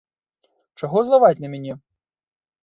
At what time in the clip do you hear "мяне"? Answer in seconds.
1.53-1.73